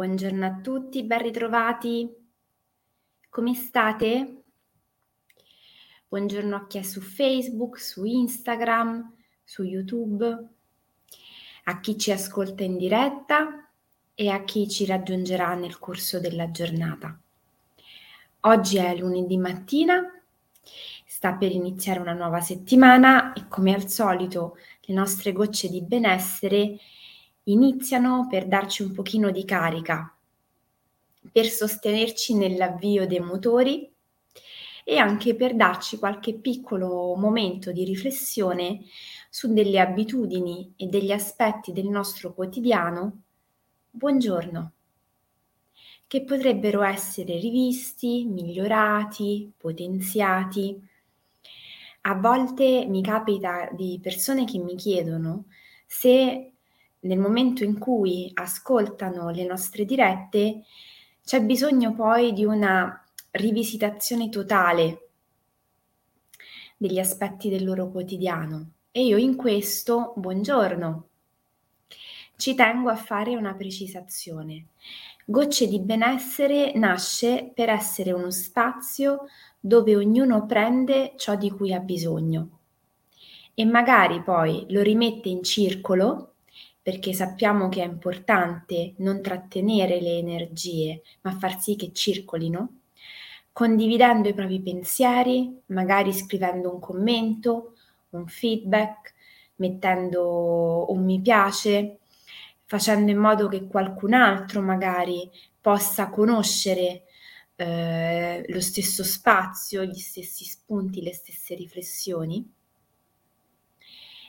[0.00, 2.10] Buongiorno a tutti, ben ritrovati.
[3.28, 4.44] Come state?
[6.08, 9.12] Buongiorno a chi è su Facebook, su Instagram,
[9.44, 10.48] su YouTube,
[11.64, 13.68] a chi ci ascolta in diretta
[14.14, 17.20] e a chi ci raggiungerà nel corso della giornata.
[18.40, 20.02] Oggi è lunedì mattina,
[21.04, 26.78] sta per iniziare una nuova settimana e come al solito le nostre gocce di benessere
[27.44, 30.14] iniziano per darci un pochino di carica,
[31.32, 33.90] per sostenerci nell'avvio dei motori
[34.84, 38.80] e anche per darci qualche piccolo momento di riflessione
[39.28, 43.22] su delle abitudini e degli aspetti del nostro quotidiano,
[43.90, 44.72] buongiorno,
[46.06, 50.88] che potrebbero essere rivisti, migliorati, potenziati.
[52.02, 55.44] A volte mi capita di persone che mi chiedono
[55.86, 56.52] se
[57.00, 60.64] nel momento in cui ascoltano le nostre dirette,
[61.24, 65.08] c'è bisogno poi di una rivisitazione totale
[66.76, 68.72] degli aspetti del loro quotidiano.
[68.90, 71.08] E io in questo, buongiorno,
[72.36, 74.66] ci tengo a fare una precisazione.
[75.24, 79.26] Gocce di benessere nasce per essere uno spazio
[79.60, 82.58] dove ognuno prende ciò di cui ha bisogno
[83.60, 86.29] e magari poi lo rimette in circolo
[86.82, 92.80] perché sappiamo che è importante non trattenere le energie, ma far sì che circolino,
[93.52, 97.74] condividendo i propri pensieri, magari scrivendo un commento,
[98.10, 99.14] un feedback,
[99.56, 101.98] mettendo un mi piace,
[102.64, 107.04] facendo in modo che qualcun altro magari possa conoscere
[107.56, 112.50] eh, lo stesso spazio, gli stessi spunti, le stesse riflessioni.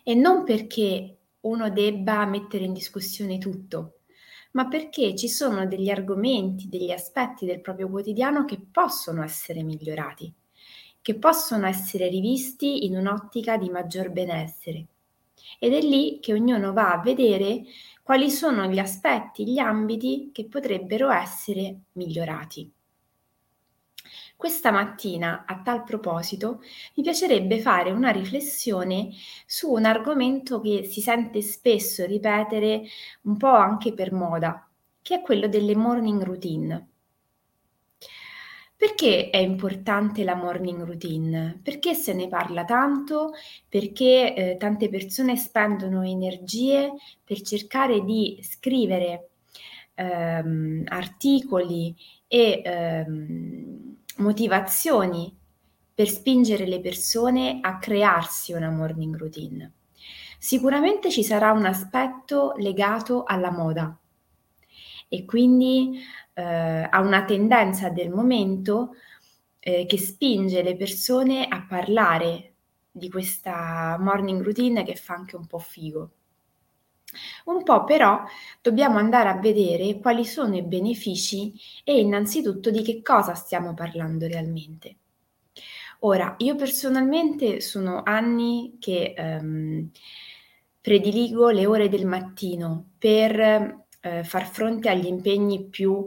[0.03, 3.99] E non perché uno debba mettere in discussione tutto,
[4.51, 10.33] ma perché ci sono degli argomenti, degli aspetti del proprio quotidiano che possono essere migliorati,
[11.01, 14.87] che possono essere rivisti in un'ottica di maggior benessere.
[15.59, 17.63] Ed è lì che ognuno va a vedere
[18.03, 22.71] quali sono gli aspetti, gli ambiti che potrebbero essere migliorati.
[24.41, 26.61] Questa mattina, a tal proposito,
[26.95, 29.11] mi piacerebbe fare una riflessione
[29.45, 32.81] su un argomento che si sente spesso ripetere
[33.25, 34.67] un po' anche per moda,
[35.03, 36.87] che è quello delle morning routine.
[38.75, 41.59] Perché è importante la morning routine?
[41.61, 43.33] Perché se ne parla tanto?
[43.69, 46.91] Perché eh, tante persone spendono energie
[47.23, 49.29] per cercare di scrivere
[49.93, 51.95] ehm, articoli
[52.27, 55.35] e ehm, motivazioni
[55.93, 59.73] per spingere le persone a crearsi una morning routine.
[60.37, 63.95] Sicuramente ci sarà un aspetto legato alla moda
[65.07, 65.99] e quindi
[66.33, 68.95] eh, a una tendenza del momento
[69.59, 72.53] eh, che spinge le persone a parlare
[72.89, 76.11] di questa morning routine che fa anche un po' figo.
[77.45, 78.23] Un po' però
[78.61, 84.27] dobbiamo andare a vedere quali sono i benefici e innanzitutto di che cosa stiamo parlando
[84.27, 84.95] realmente.
[85.99, 89.91] Ora, io personalmente sono anni che ehm,
[90.81, 96.03] prediligo le ore del mattino per eh, far fronte agli impegni più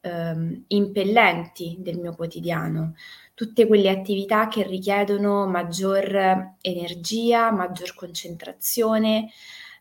[0.00, 2.94] ehm, impellenti del mio quotidiano,
[3.34, 9.30] tutte quelle attività che richiedono maggior energia, maggior concentrazione,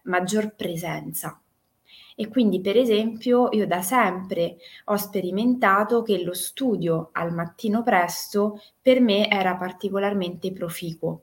[0.05, 1.39] maggior presenza.
[2.15, 8.61] E quindi, per esempio, io da sempre ho sperimentato che lo studio al mattino presto
[8.81, 11.21] per me era particolarmente proficuo.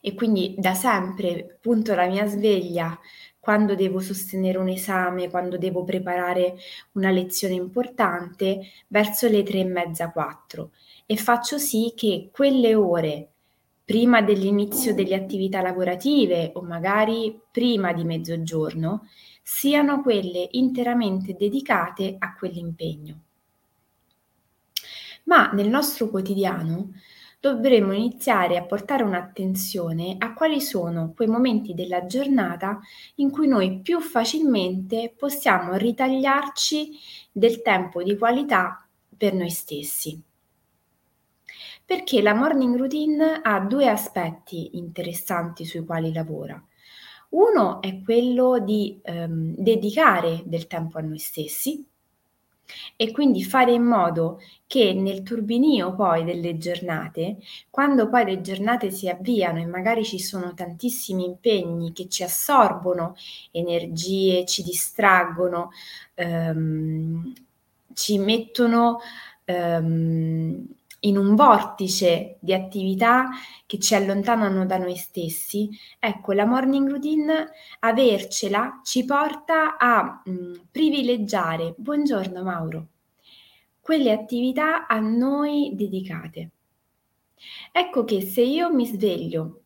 [0.00, 2.98] E quindi da sempre punto la mia sveglia
[3.38, 6.56] quando devo sostenere un esame, quando devo preparare
[6.92, 10.70] una lezione importante, verso le tre e mezza, quattro.
[11.04, 13.33] E faccio sì che quelle ore
[13.84, 19.08] prima dell'inizio delle attività lavorative o magari prima di mezzogiorno
[19.42, 23.20] siano quelle interamente dedicate a quell'impegno.
[25.24, 26.92] Ma nel nostro quotidiano
[27.40, 32.80] dovremmo iniziare a portare un'attenzione a quali sono quei momenti della giornata
[33.16, 36.90] in cui noi più facilmente possiamo ritagliarci
[37.30, 40.22] del tempo di qualità per noi stessi
[41.84, 46.62] perché la morning routine ha due aspetti interessanti sui quali lavora.
[47.30, 51.84] Uno è quello di ehm, dedicare del tempo a noi stessi
[52.96, 57.38] e quindi fare in modo che nel turbinio poi delle giornate,
[57.70, 63.16] quando poi le giornate si avviano e magari ci sono tantissimi impegni che ci assorbono
[63.50, 65.70] energie, ci distraggono,
[66.14, 67.32] ehm,
[67.92, 69.00] ci mettono
[69.44, 70.66] ehm,
[71.04, 73.28] in un vortice di attività
[73.66, 75.68] che ci allontanano da noi stessi,
[75.98, 82.86] ecco, la morning routine, avercela ci porta a mh, mm, privilegiare, buongiorno Mauro,
[83.80, 86.50] quelle attività a noi dedicate.
[87.72, 89.64] Ecco che se io mi sveglio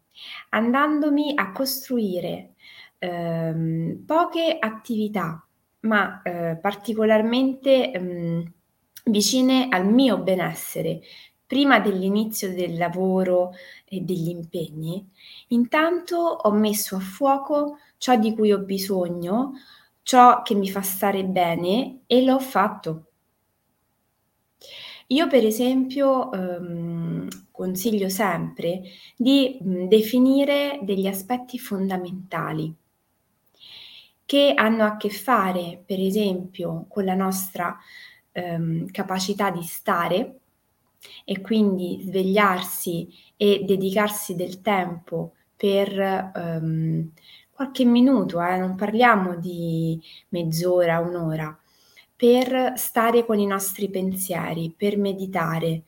[0.50, 2.54] andandomi a costruire
[2.98, 5.46] ehm, poche attività,
[5.80, 8.52] ma eh, particolarmente ehm,
[9.04, 11.00] vicine al mio benessere,
[11.48, 13.52] prima dell'inizio del lavoro
[13.86, 15.04] e degli impegni,
[15.48, 19.54] intanto ho messo a fuoco ciò di cui ho bisogno,
[20.02, 23.04] ciò che mi fa stare bene e l'ho fatto.
[25.08, 28.82] Io per esempio ehm, consiglio sempre
[29.16, 32.74] di mh, definire degli aspetti fondamentali
[34.24, 37.76] che hanno a che fare per esempio con la nostra
[38.32, 40.37] ehm, capacità di stare
[41.24, 47.10] e quindi svegliarsi e dedicarsi del tempo per ehm,
[47.50, 51.58] qualche minuto, eh, non parliamo di mezz'ora, un'ora,
[52.14, 55.82] per stare con i nostri pensieri, per meditare,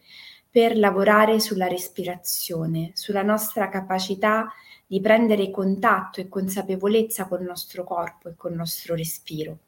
[0.51, 4.53] per lavorare sulla respirazione, sulla nostra capacità
[4.85, 9.59] di prendere contatto e consapevolezza col nostro corpo e col nostro respiro.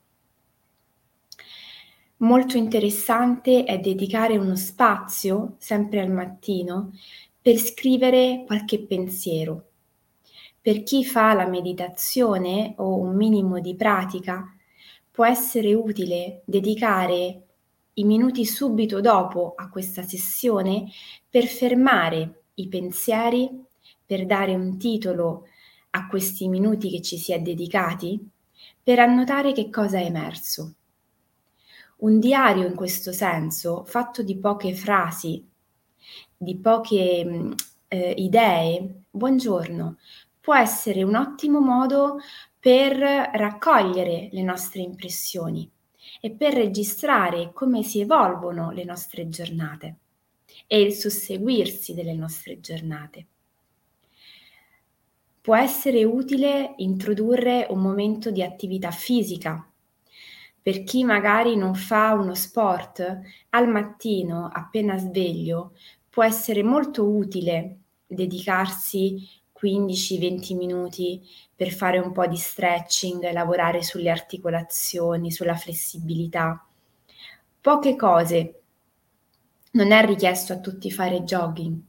[2.22, 6.92] Molto interessante è dedicare uno spazio, sempre al mattino,
[7.40, 9.70] per scrivere qualche pensiero.
[10.60, 14.54] Per chi fa la meditazione o un minimo di pratica,
[15.10, 17.42] può essere utile dedicare
[17.94, 20.88] i minuti subito dopo a questa sessione
[21.28, 23.50] per fermare i pensieri,
[24.06, 25.48] per dare un titolo
[25.90, 28.24] a questi minuti che ci si è dedicati,
[28.80, 30.76] per annotare che cosa è emerso.
[32.02, 35.48] Un diario in questo senso, fatto di poche frasi,
[36.36, 37.52] di poche mm,
[37.86, 39.98] eh, idee, buongiorno,
[40.40, 42.18] può essere un ottimo modo
[42.58, 45.70] per raccogliere le nostre impressioni
[46.20, 49.96] e per registrare come si evolvono le nostre giornate
[50.66, 53.26] e il susseguirsi delle nostre giornate.
[55.40, 59.71] Può essere utile introdurre un momento di attività fisica
[60.62, 63.20] per chi magari non fa uno sport,
[63.50, 65.72] al mattino, appena sveglio,
[66.08, 69.28] può essere molto utile dedicarsi
[69.60, 71.20] 15-20 minuti
[71.54, 76.64] per fare un po' di stretching, lavorare sulle articolazioni, sulla flessibilità.
[77.60, 78.60] Poche cose.
[79.72, 81.80] Non è richiesto a tutti fare jogging.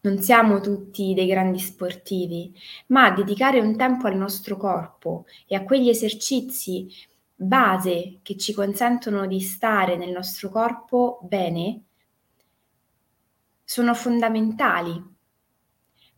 [0.00, 2.52] Non siamo tutti dei grandi sportivi,
[2.88, 6.88] ma dedicare un tempo al nostro corpo e a quegli esercizi
[7.40, 11.84] base che ci consentono di stare nel nostro corpo bene
[13.62, 15.00] sono fondamentali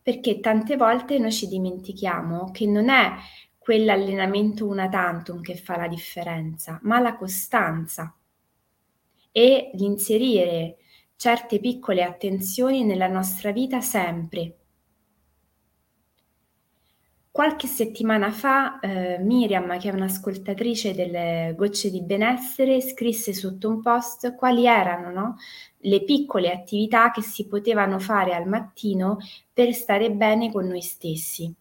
[0.01, 3.13] perché tante volte noi ci dimentichiamo che non è
[3.55, 8.15] quell'allenamento una tantum che fa la differenza, ma la costanza
[9.31, 10.77] e l'inserire
[11.15, 14.60] certe piccole attenzioni nella nostra vita sempre
[17.33, 23.81] Qualche settimana fa eh, Miriam, che è un'ascoltatrice delle Gocce di Benessere, scrisse sotto un
[23.81, 25.37] post quali erano no,
[25.77, 29.17] le piccole attività che si potevano fare al mattino
[29.53, 31.53] per stare bene con noi stessi.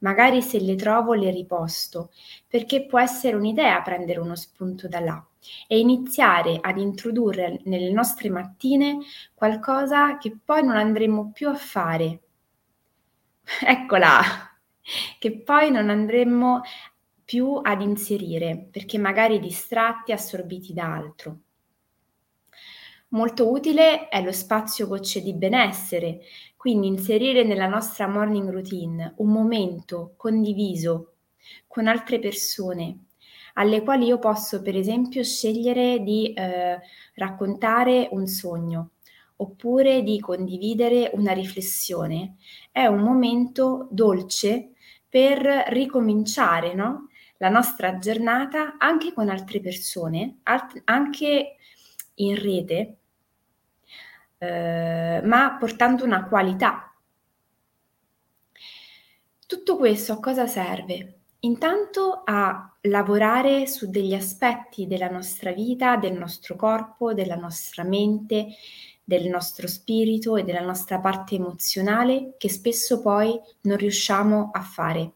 [0.00, 2.10] Magari se le trovo le riposto,
[2.46, 5.26] perché può essere un'idea prendere uno spunto da là
[5.66, 8.98] e iniziare ad introdurre nelle nostre mattine
[9.32, 12.20] qualcosa che poi non andremo più a fare.
[13.64, 14.51] Eccola!
[15.18, 16.62] Che poi non andremmo
[17.24, 21.38] più ad inserire perché magari distratti, assorbiti da altro.
[23.08, 26.20] Molto utile è lo spazio gocce di benessere,
[26.56, 31.14] quindi inserire nella nostra morning routine un momento condiviso
[31.66, 33.06] con altre persone
[33.54, 36.78] alle quali io posso per esempio scegliere di eh,
[37.14, 38.92] raccontare un sogno
[39.36, 42.36] oppure di condividere una riflessione.
[42.70, 44.72] È un momento dolce
[45.08, 47.08] per ricominciare no?
[47.38, 51.56] la nostra giornata anche con altre persone, alt- anche
[52.14, 52.96] in rete,
[54.38, 56.94] eh, ma portando una qualità.
[59.46, 61.18] Tutto questo a cosa serve?
[61.40, 68.46] Intanto a lavorare su degli aspetti della nostra vita, del nostro corpo, della nostra mente,
[69.04, 75.12] del nostro spirito e della nostra parte emozionale che spesso poi non riusciamo a fare.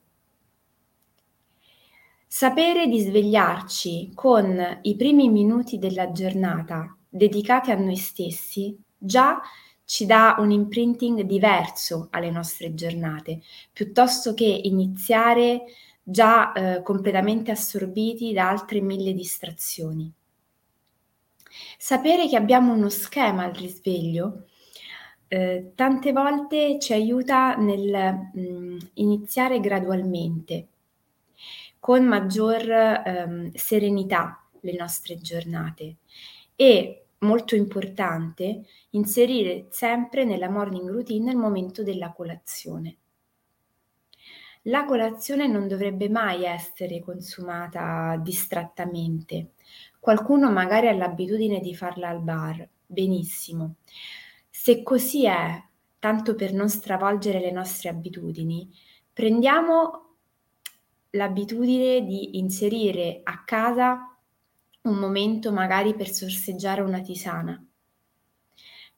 [2.26, 9.40] Sapere di svegliarci con i primi minuti della giornata dedicati a noi stessi già
[9.84, 13.40] ci dà un imprinting diverso alle nostre giornate,
[13.72, 15.62] piuttosto che iniziare
[16.02, 20.12] già eh, completamente assorbiti da altre mille distrazioni.
[21.78, 24.46] Sapere che abbiamo uno schema al risveglio
[25.28, 30.68] eh, tante volte ci aiuta nel mh, mm, iniziare gradualmente,
[31.80, 35.96] con maggior ehm, serenità le nostre giornate
[36.54, 42.96] e molto importante inserire sempre nella morning routine il momento della colazione.
[44.62, 49.52] La colazione non dovrebbe mai essere consumata distrattamente.
[50.06, 53.78] Qualcuno magari ha l'abitudine di farla al bar, benissimo.
[54.48, 55.60] Se così è,
[55.98, 58.72] tanto per non stravolgere le nostre abitudini,
[59.12, 60.18] prendiamo
[61.10, 64.16] l'abitudine di inserire a casa
[64.82, 67.60] un momento magari per sorseggiare una tisana,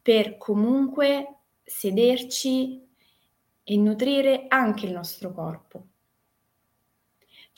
[0.02, 2.86] per comunque sederci
[3.64, 5.86] e nutrire anche il nostro corpo.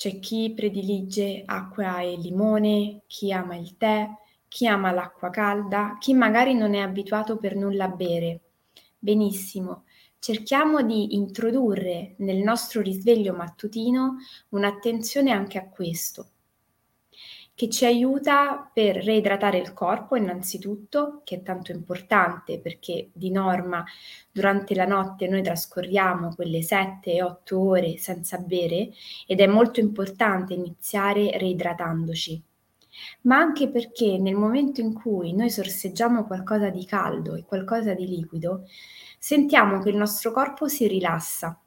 [0.01, 4.09] C'è chi predilige acqua e limone, chi ama il tè,
[4.49, 8.41] chi ama l'acqua calda, chi magari non è abituato per nulla a bere.
[8.99, 9.85] Benissimo,
[10.19, 14.17] cerchiamo di introdurre nel nostro risveglio mattutino
[14.49, 16.31] un'attenzione anche a questo
[17.61, 23.85] che ci aiuta per reidratare il corpo innanzitutto, che è tanto importante perché di norma
[24.33, 28.89] durante la notte noi trascorriamo quelle 7-8 ore senza bere
[29.27, 32.43] ed è molto importante iniziare reidratandoci.
[33.25, 38.07] Ma anche perché nel momento in cui noi sorseggiamo qualcosa di caldo e qualcosa di
[38.07, 38.65] liquido,
[39.19, 41.61] sentiamo che il nostro corpo si rilassa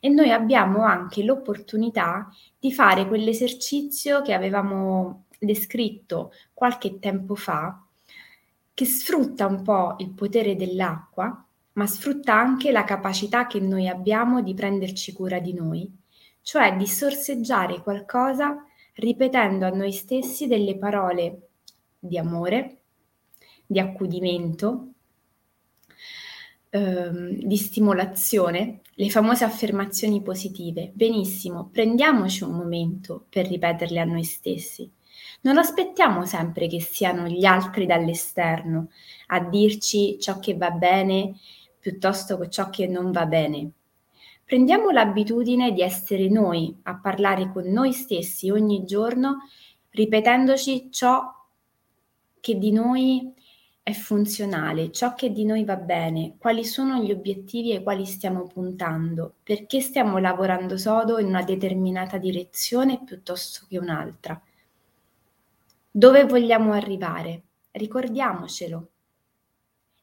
[0.00, 2.28] e noi abbiamo anche l'opportunità
[2.58, 7.84] di fare quell'esercizio che avevamo descritto qualche tempo fa,
[8.74, 14.42] che sfrutta un po' il potere dell'acqua, ma sfrutta anche la capacità che noi abbiamo
[14.42, 15.90] di prenderci cura di noi,
[16.42, 21.48] cioè di sorseggiare qualcosa ripetendo a noi stessi delle parole
[21.98, 22.78] di amore,
[23.66, 24.92] di accudimento,
[26.70, 30.90] ehm, di stimolazione, le famose affermazioni positive.
[30.94, 34.90] Benissimo, prendiamoci un momento per ripeterle a noi stessi.
[35.42, 38.90] Non aspettiamo sempre che siano gli altri dall'esterno
[39.28, 41.34] a dirci ciò che va bene
[41.78, 43.70] piuttosto che ciò che non va bene.
[44.44, 49.48] Prendiamo l'abitudine di essere noi a parlare con noi stessi ogni giorno,
[49.90, 51.22] ripetendoci ciò
[52.38, 53.32] che di noi
[53.82, 58.46] è funzionale, ciò che di noi va bene, quali sono gli obiettivi ai quali stiamo
[58.46, 64.40] puntando, perché stiamo lavorando sodo in una determinata direzione piuttosto che un'altra.
[65.92, 67.46] Dove vogliamo arrivare?
[67.72, 68.90] Ricordiamocelo.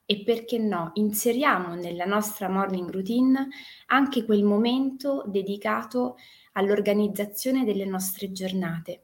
[0.06, 3.48] E perché no, inseriamo nella nostra morning routine
[3.86, 6.18] anche quel momento dedicato
[6.54, 9.04] all'organizzazione delle nostre giornate.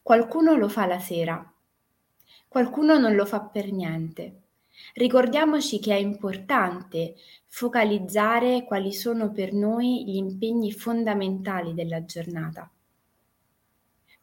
[0.00, 1.54] Qualcuno lo fa la sera,
[2.48, 4.40] qualcuno non lo fa per niente.
[4.94, 12.70] Ricordiamoci che è importante focalizzare quali sono per noi gli impegni fondamentali della giornata.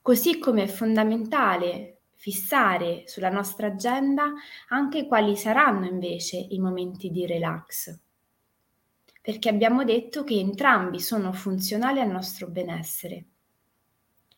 [0.08, 4.32] Così come è fondamentale fissare sulla nostra agenda
[4.70, 7.94] anche quali saranno invece i momenti di relax,
[9.22, 13.26] perché abbiamo detto che entrambi sono funzionali al nostro benessere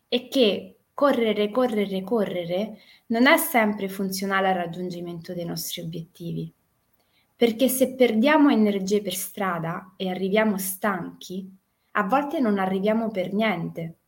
[0.07, 6.51] e che correre, correre, correre non è sempre funzionale al raggiungimento dei nostri obiettivi.
[7.35, 11.47] Perché se perdiamo energie per strada e arriviamo stanchi,
[11.91, 13.98] a volte non arriviamo per niente.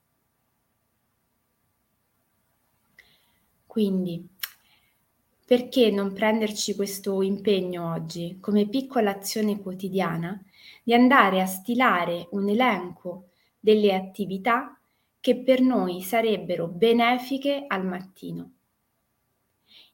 [3.72, 4.28] Quindi,
[5.46, 10.44] perché non prenderci questo impegno oggi come piccola azione quotidiana
[10.84, 14.78] di andare a stilare un elenco delle attività
[15.22, 18.52] che per noi sarebbero benefiche al mattino?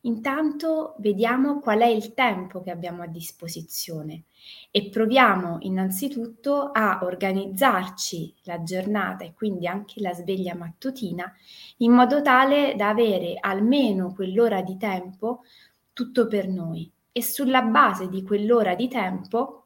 [0.07, 4.23] Intanto vediamo qual è il tempo che abbiamo a disposizione
[4.71, 11.29] e proviamo innanzitutto a organizzarci la giornata e quindi anche la sveglia mattutina
[11.77, 15.43] in modo tale da avere almeno quell'ora di tempo
[15.91, 19.65] tutto per noi e sulla base di quell'ora di tempo,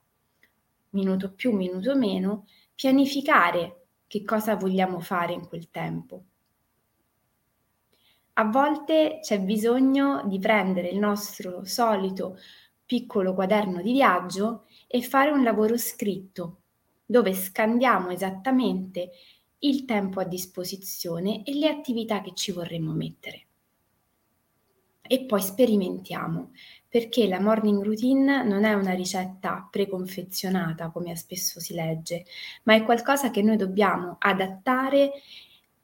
[0.90, 6.24] minuto più, minuto meno, pianificare che cosa vogliamo fare in quel tempo.
[8.34, 12.38] A volte c'è bisogno di prendere il nostro solito
[12.86, 16.62] piccolo quaderno di viaggio e fare un lavoro scritto
[17.06, 19.12] dove scandiamo esattamente
[19.60, 23.46] il tempo a disposizione e le attività che ci vorremmo mettere.
[25.02, 26.52] E poi sperimentiamo,
[26.88, 32.26] perché la morning routine non è una ricetta preconfezionata, come spesso si legge,
[32.64, 35.12] ma è qualcosa che noi dobbiamo adattare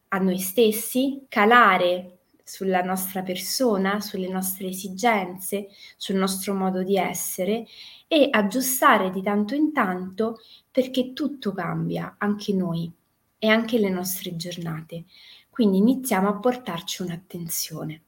[0.09, 2.16] a noi stessi, calare
[2.47, 7.65] sulla nostra persona, sulle nostre esigenze, sul nostro modo di essere
[8.07, 10.39] e aggiustare di tanto in tanto
[10.71, 12.89] perché tutto cambia, anche noi
[13.37, 15.03] e anche le nostre giornate.
[15.49, 18.01] Quindi iniziamo a portarci un'attenzione.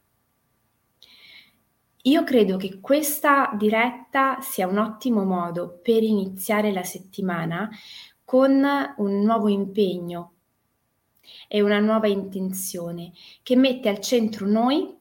[2.04, 7.70] Io credo che questa diretta sia un ottimo modo per iniziare la settimana
[8.24, 8.64] con
[8.98, 10.36] un nuovo impegno
[11.48, 13.12] e una nuova intenzione
[13.44, 14.98] che mette al centro noi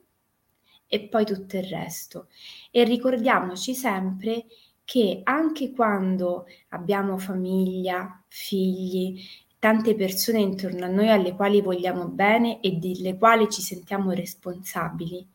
[0.87, 2.29] e poi tutto il resto.
[2.71, 4.47] E ricordiamoci sempre
[4.85, 9.21] che anche quando abbiamo famiglia, figli,
[9.59, 15.27] tante persone intorno a noi alle quali vogliamo bene e delle quali ci sentiamo responsabili,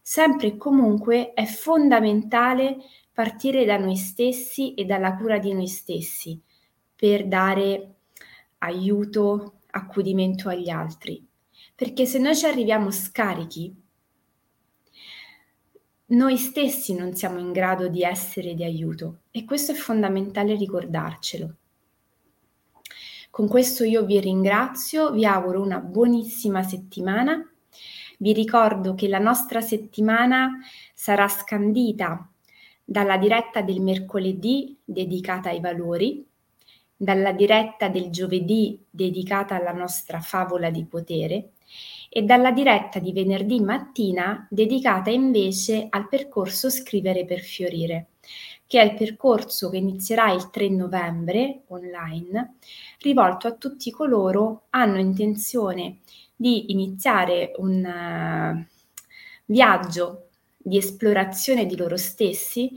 [0.00, 2.78] sempre e comunque è fondamentale
[3.12, 6.40] partire da noi stessi e dalla cura di noi stessi
[6.96, 7.94] per dare
[8.58, 11.24] aiuto, accudimento agli altri.
[11.74, 13.74] Perché se noi ci arriviamo scarichi,
[16.06, 21.56] noi stessi non siamo in grado di essere di aiuto e questo è fondamentale ricordarcelo.
[23.30, 27.44] Con questo io vi ringrazio, vi auguro una buonissima settimana.
[28.18, 30.60] Vi ricordo che la nostra settimana
[30.94, 32.30] sarà scandita
[32.84, 36.24] dalla diretta del mercoledì dedicata ai valori,
[36.96, 41.50] dalla diretta del giovedì dedicata alla nostra favola di potere
[42.08, 48.10] e dalla diretta di venerdì mattina dedicata invece al percorso Scrivere per fiorire,
[48.66, 52.54] che è il percorso che inizierà il 3 novembre online,
[53.00, 55.98] rivolto a tutti coloro che hanno intenzione
[56.36, 58.64] di iniziare un uh,
[59.46, 62.70] viaggio di esplorazione di loro stessi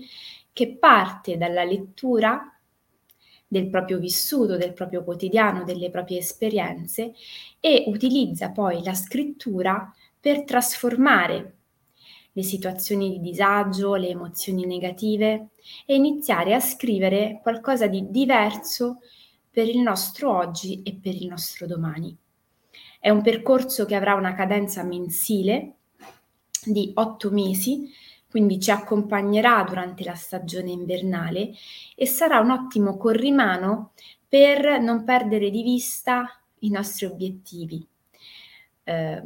[0.51, 2.56] che parte dalla lettura
[3.47, 7.13] del proprio vissuto, del proprio quotidiano, delle proprie esperienze
[7.59, 11.53] e utilizza poi la scrittura per trasformare
[12.33, 15.49] le situazioni di disagio, le emozioni negative
[15.85, 18.99] e iniziare a scrivere qualcosa di diverso
[19.49, 22.15] per il nostro oggi e per il nostro domani.
[22.99, 25.77] È un percorso che avrà una cadenza mensile
[26.63, 27.89] di otto mesi
[28.37, 31.53] quindi ci accompagnerà durante la stagione invernale
[31.95, 33.93] e sarà un ottimo corrimano
[34.29, 37.83] per non perdere di vista i nostri obiettivi.
[38.83, 39.21] Eh,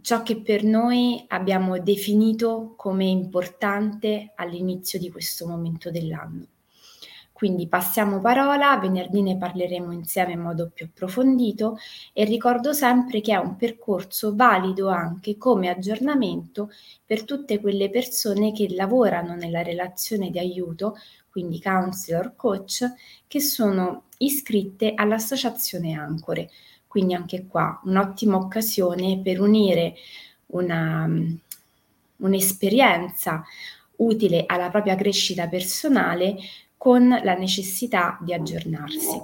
[0.00, 6.46] ciò che per noi abbiamo definito come importante all'inizio di questo momento dell'anno.
[7.34, 11.76] Quindi passiamo parola, venerdì ne parleremo insieme in modo più approfondito
[12.12, 16.70] e ricordo sempre che è un percorso valido anche come aggiornamento
[17.04, 20.96] per tutte quelle persone che lavorano nella relazione di aiuto,
[21.28, 22.88] quindi counselor, coach,
[23.26, 26.48] che sono iscritte all'associazione Ancore.
[26.86, 29.94] Quindi anche qua un'ottima occasione per unire
[30.46, 31.10] una,
[32.18, 33.42] un'esperienza
[33.96, 36.36] utile alla propria crescita personale
[36.84, 39.18] con la necessità di aggiornarsi.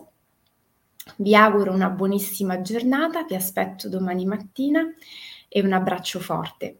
[1.16, 4.82] Vi auguro una buonissima giornata, vi aspetto domani mattina
[5.46, 6.78] e un abbraccio forte.